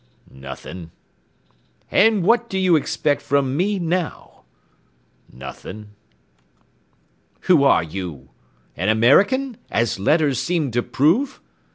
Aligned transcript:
"Nothing." 0.31 0.89
"And 1.91 2.23
what 2.23 2.49
do 2.49 2.57
you 2.57 2.75
expect 2.75 3.21
from 3.21 3.55
me 3.55 3.77
now?" 3.77 4.45
"Nothing." 5.31 5.91
"Who 7.41 7.63
are 7.63 7.83
you? 7.83 8.31
An 8.75 8.89
American, 8.89 9.57
as 9.69 9.99
letters 9.99 10.39
seem 10.41 10.71
to 10.71 10.81
prove?" 10.81 11.39